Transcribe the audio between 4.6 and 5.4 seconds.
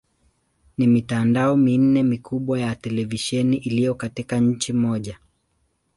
moja.